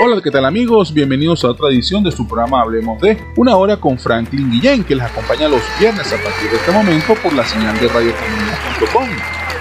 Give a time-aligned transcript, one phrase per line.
[0.00, 0.94] Hola, ¿qué tal amigos?
[0.94, 4.94] Bienvenidos a otra edición de su programa Hablemos de Una Hora con Franklin Guillén, que
[4.94, 9.08] les acompaña los viernes a partir de este momento por la señal de radiocomunidad.com.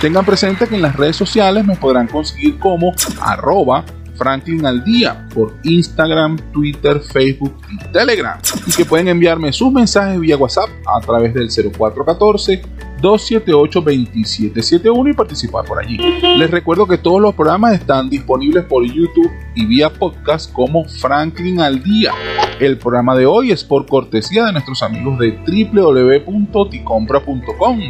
[0.00, 3.84] Tengan presente que en las redes sociales me podrán conseguir como arroba
[4.16, 8.40] Franklin al día por Instagram, Twitter, Facebook y Telegram.
[8.66, 12.62] Y que pueden enviarme sus mensajes vía WhatsApp a través del 0414
[13.02, 15.98] 278-2771 y participar por allí.
[16.38, 21.60] Les recuerdo que todos los programas están disponibles por YouTube y vía podcast como Franklin
[21.60, 22.12] al día.
[22.60, 25.32] El programa de hoy es por cortesía de nuestros amigos de
[25.74, 27.80] www.ticompra.com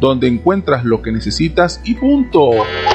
[0.00, 2.50] donde encuentras lo que necesitas y punto.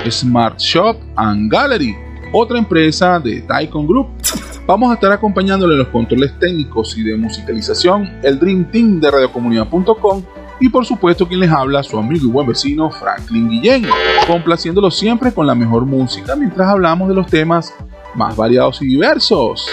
[0.09, 1.95] Smart Shop and Gallery,
[2.33, 4.07] otra empresa de Taikon Group.
[4.65, 10.23] Vamos a estar acompañándole los controles técnicos y de musicalización el Dream Team de radiocomunidad.com
[10.59, 13.85] y por supuesto quien les habla, su amigo y buen vecino Franklin Guillén,
[14.27, 17.73] complaciéndolo siempre con la mejor música mientras hablamos de los temas
[18.15, 19.67] más variados y diversos.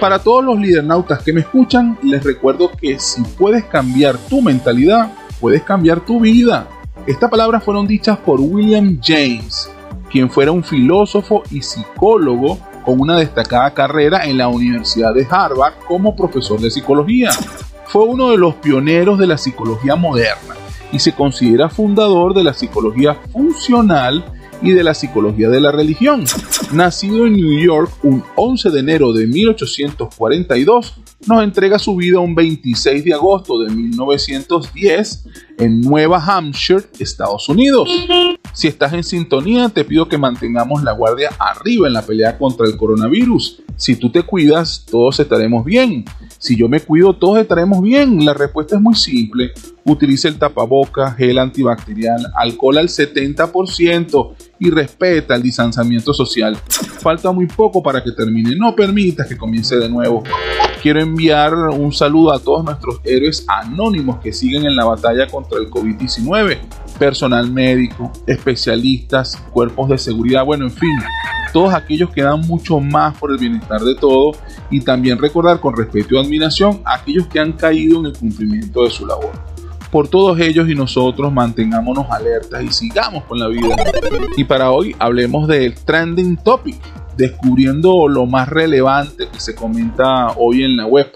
[0.00, 5.10] Para todos los lidernautas que me escuchan, les recuerdo que si puedes cambiar tu mentalidad,
[5.40, 6.68] puedes cambiar tu vida.
[7.06, 9.70] Estas palabras fueron dichas por William James,
[10.10, 15.74] quien fuera un filósofo y psicólogo con una destacada carrera en la Universidad de Harvard
[15.88, 17.30] como profesor de psicología
[17.96, 20.54] fue uno de los pioneros de la psicología moderna
[20.92, 24.22] y se considera fundador de la psicología funcional
[24.60, 26.24] y de la psicología de la religión.
[26.72, 30.94] Nacido en New York un 11 de enero de 1842,
[31.26, 37.88] nos entrega su vida un 26 de agosto de 1910 en Nueva Hampshire, Estados Unidos.
[38.52, 42.66] Si estás en sintonía, te pido que mantengamos la guardia arriba en la pelea contra
[42.66, 43.62] el coronavirus.
[43.76, 46.04] Si tú te cuidas, todos estaremos bien.
[46.46, 48.24] Si yo me cuido, todos estaremos bien.
[48.24, 49.50] La respuesta es muy simple.
[49.84, 56.56] Utiliza el tapaboca, gel antibacterial, alcohol al 70% y respeta el distanciamiento social.
[57.00, 58.54] Falta muy poco para que termine.
[58.54, 60.22] No permitas que comience de nuevo.
[60.80, 65.58] Quiero enviar un saludo a todos nuestros héroes anónimos que siguen en la batalla contra
[65.58, 66.58] el COVID-19.
[66.98, 70.98] Personal médico, especialistas, cuerpos de seguridad, bueno, en fin,
[71.52, 74.36] todos aquellos que dan mucho más por el bienestar de todos
[74.70, 78.84] y también recordar con respeto y admiración a aquellos que han caído en el cumplimiento
[78.84, 79.32] de su labor.
[79.90, 83.74] Por todos ellos y nosotros mantengámonos alertas y sigamos con la vida.
[84.36, 86.76] Y para hoy hablemos del trending topic,
[87.16, 91.10] descubriendo lo más relevante que se comenta hoy en la web.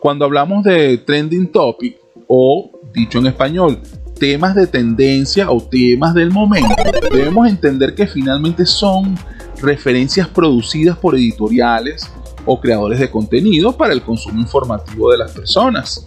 [0.00, 1.96] Cuando hablamos de trending topic
[2.28, 3.80] o dicho en español,
[4.18, 6.74] temas de tendencia o temas del momento,
[7.12, 9.16] debemos entender que finalmente son
[9.60, 12.10] referencias producidas por editoriales
[12.44, 16.04] o creadores de contenido para el consumo informativo de las personas.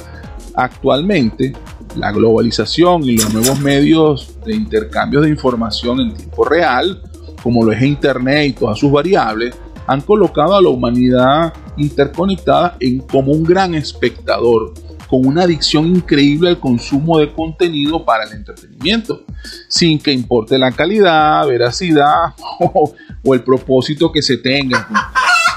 [0.55, 1.53] Actualmente,
[1.95, 7.01] la globalización y los nuevos medios de intercambio de información en tiempo real,
[7.43, 9.55] como lo es Internet y todas sus variables,
[9.87, 14.73] han colocado a la humanidad interconectada en como un gran espectador,
[15.09, 19.23] con una adicción increíble al consumo de contenido para el entretenimiento,
[19.67, 22.93] sin que importe la calidad, veracidad o,
[23.33, 24.87] el propósito que se tenga.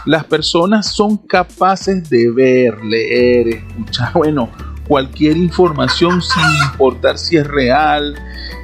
[0.07, 4.51] Las personas son capaces de ver, leer, escuchar, bueno,
[4.89, 8.15] cualquier información sin importar si es real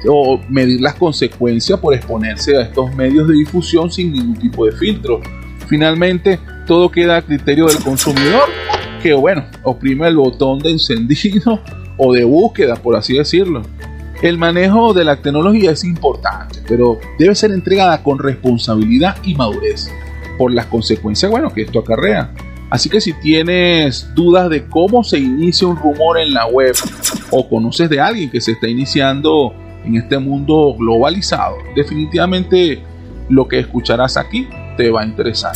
[0.07, 4.71] o medir las consecuencias por exponerse a estos medios de difusión sin ningún tipo de
[4.71, 5.21] filtro.
[5.67, 8.49] Finalmente, todo queda a criterio del consumidor
[8.99, 11.59] que, bueno, oprime el botón de encendido
[11.97, 13.63] o de búsqueda, por así decirlo.
[14.21, 19.89] El manejo de la tecnología es importante, pero debe ser entregada con responsabilidad y madurez
[20.37, 22.33] por las consecuencias, bueno, que esto acarrea.
[22.69, 26.75] Así que si tienes dudas de cómo se inicia un rumor en la web
[27.31, 29.53] o conoces de alguien que se está iniciando
[29.85, 32.83] en este mundo globalizado, definitivamente
[33.29, 34.47] lo que escucharás aquí
[34.79, 35.51] te va a interesar.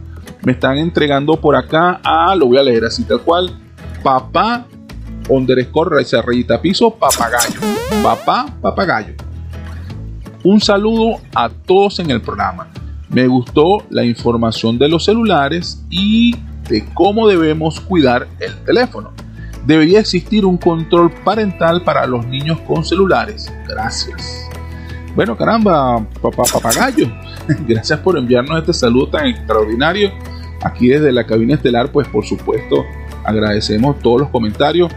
[0.42, 3.56] Me están entregando por acá a, lo voy a leer así tal cual,
[4.02, 4.66] papá
[5.28, 7.60] underscore rayita piso papagayo.
[8.02, 9.14] Papá papagayo.
[10.42, 12.66] Un saludo a todos en el programa.
[13.12, 16.34] Me gustó la información de los celulares y
[16.68, 19.12] de cómo debemos cuidar el teléfono.
[19.66, 23.52] Debería existir un control parental para los niños con celulares.
[23.68, 24.48] Gracias.
[25.14, 27.12] Bueno, caramba, papá papagayo.
[27.68, 30.10] Gracias por enviarnos este saludo tan extraordinario.
[30.64, 32.84] Aquí desde la cabina estelar, pues por supuesto,
[33.24, 34.90] agradecemos todos los comentarios.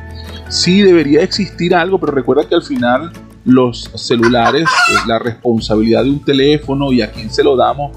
[0.47, 3.11] Sí debería existir algo, pero recuerda que al final
[3.43, 4.67] los celulares,
[5.05, 7.91] la responsabilidad de un teléfono y a quién se lo damos,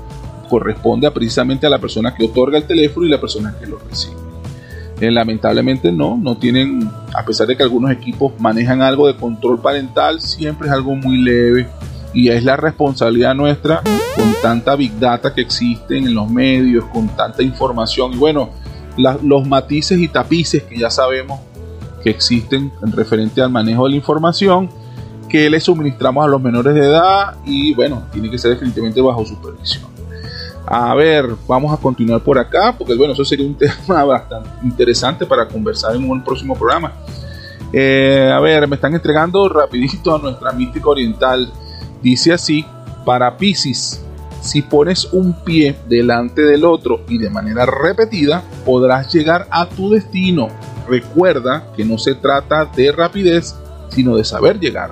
[0.48, 4.16] corresponde precisamente a la persona que otorga el teléfono y la persona que lo recibe.
[5.00, 9.60] Eh, lamentablemente no, no tienen, a pesar de que algunos equipos manejan algo de control
[9.60, 11.68] parental, siempre es algo muy leve
[12.12, 13.82] y es la responsabilidad nuestra
[14.16, 18.50] con tanta big data que existen en los medios, con tanta información y bueno,
[19.22, 21.38] los matices y tapices que ya sabemos
[22.02, 24.68] que existen en referente al manejo de la información
[25.28, 29.24] que le suministramos a los menores de edad y bueno, tiene que ser definitivamente bajo
[29.24, 29.97] supervisión.
[30.70, 35.24] A ver, vamos a continuar por acá porque bueno, eso sería un tema bastante interesante
[35.24, 36.92] para conversar en un próximo programa.
[37.72, 41.50] Eh, a ver, me están entregando rapidito a nuestra mística oriental.
[42.02, 42.66] Dice así,
[43.06, 44.04] para Pisces,
[44.42, 49.90] si pones un pie delante del otro y de manera repetida, podrás llegar a tu
[49.90, 50.48] destino.
[50.86, 53.54] Recuerda que no se trata de rapidez,
[53.88, 54.90] sino de saber llegar.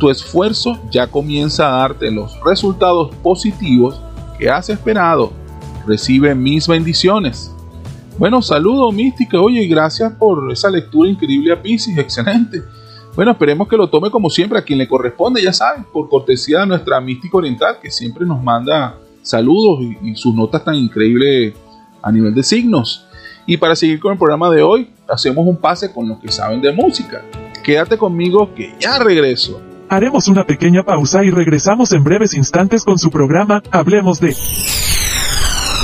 [0.00, 4.00] Tu esfuerzo ya comienza a darte los resultados positivos
[4.38, 5.32] que has esperado.
[5.86, 7.54] Recibe mis bendiciones.
[8.16, 12.62] Bueno, saludo mística, oye, gracias por esa lectura increíble a Pisces, excelente.
[13.16, 16.60] Bueno, esperemos que lo tome como siempre a quien le corresponde, ya saben, por cortesía
[16.60, 21.54] de nuestra mística oriental, que siempre nos manda saludos y, sus notas tan increíbles
[22.02, 23.06] a nivel de signos.
[23.46, 26.60] Y para seguir con el programa de hoy, hacemos un pase con los que saben
[26.60, 27.24] de música.
[27.62, 29.60] Quédate conmigo que ya regreso.
[29.88, 34.34] Haremos una pequeña pausa y regresamos en breves instantes con su programa Hablemos de...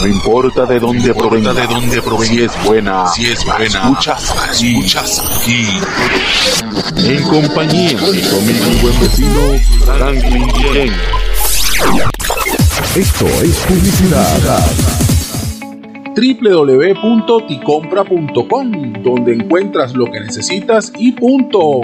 [0.00, 4.34] No importa de dónde provenga, de dónde provenga, si es buena, si es buena, escuchas,
[4.50, 5.66] escuchas aquí.
[6.96, 9.40] En compañía de conmigo mi buen vecino
[9.84, 10.92] Franklin.
[12.96, 15.09] Esto es publicidad
[16.20, 21.80] www.ticompra.com, donde encuentras lo que necesitas y punto.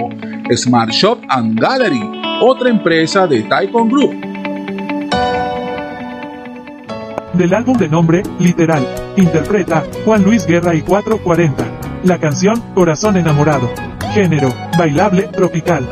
[0.55, 2.03] Smart Shop and Gallery,
[2.41, 4.13] otra empresa de Taikon Group.
[7.33, 8.85] Del álbum de nombre, Literal,
[9.15, 11.65] interpreta Juan Luis Guerra y 440.
[12.03, 13.69] La canción, Corazón enamorado.
[14.13, 15.87] Género, bailable, tropical.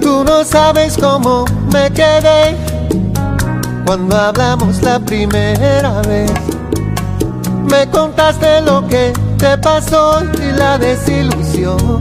[0.00, 2.56] Tú no sabes cómo me quedé
[3.86, 6.49] cuando hablamos la primera vez
[7.70, 12.00] me contaste lo que te pasó y la desilusión,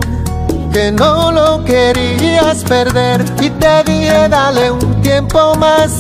[0.74, 6.00] que no lo querías perder y te dije dale un tiempo más,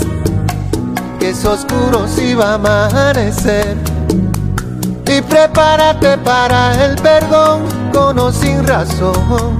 [1.19, 3.77] que es oscuro si va a amanecer.
[5.05, 9.59] Y prepárate para el perdón con o sin razón.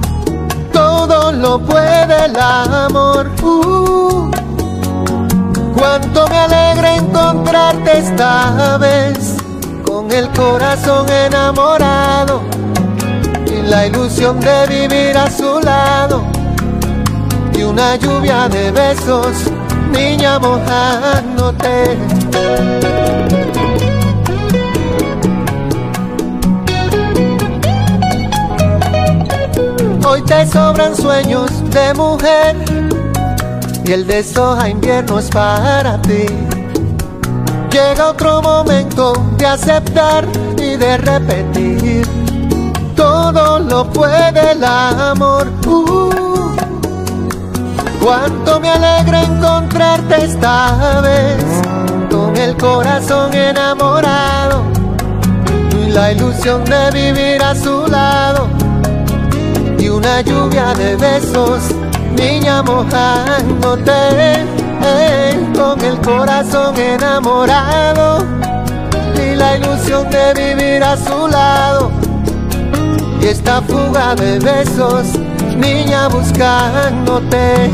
[0.72, 3.30] Todo lo puede el amor.
[3.42, 4.30] Uh,
[5.76, 9.39] cuánto me alegra encontrarte esta vez
[10.00, 12.40] con el corazón enamorado
[13.46, 16.24] y la ilusión de vivir a su lado
[17.52, 19.50] y una lluvia de besos,
[19.92, 21.98] niña mojándote.
[30.06, 32.56] Hoy te sobran sueños de mujer
[33.84, 36.24] y el de soja invierno es para ti.
[37.70, 40.26] Llega otro momento de aceptar
[40.58, 42.06] y de repetir.
[42.96, 45.46] Todo lo puede el amor.
[45.66, 46.50] Uh,
[48.02, 51.44] cuánto me alegra encontrarte esta vez.
[52.10, 54.64] Con el corazón enamorado.
[55.80, 58.48] Y la ilusión de vivir a su lado.
[59.78, 61.60] Y una lluvia de besos,
[62.16, 63.92] niña mojándote
[65.54, 68.24] con el corazón enamorado
[69.14, 71.90] y la ilusión de vivir a su lado.
[73.20, 75.06] Y esta fuga de besos,
[75.56, 77.70] niña buscándote.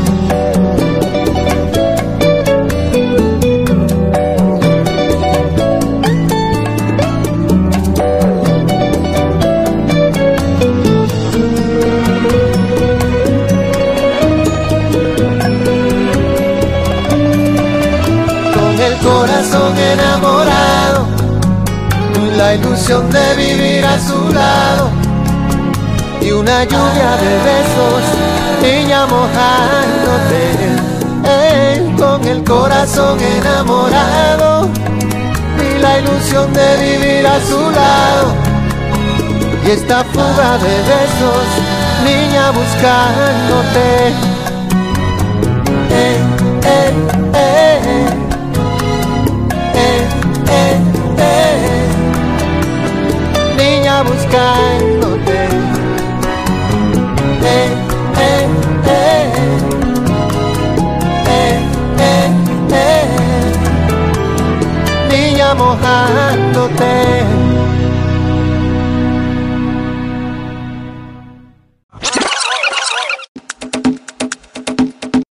[19.25, 21.07] Enamorado,
[22.35, 24.89] la ilusión de vivir a su lado
[26.21, 28.03] y una lluvia de besos,
[28.61, 30.41] niña mojándote,
[31.25, 34.69] él con el corazón enamorado
[35.59, 38.33] y la ilusión de vivir a su lado
[39.65, 41.47] y esta fuga de besos,
[42.05, 44.36] niña buscándote.
[54.27, 55.39] Buscándote.
[57.43, 57.69] Eh,
[58.19, 58.47] eh,
[58.85, 59.31] eh.
[61.27, 61.59] Eh,
[61.99, 62.29] eh,
[62.71, 63.05] eh.
[65.11, 67.16] Niña mojándote.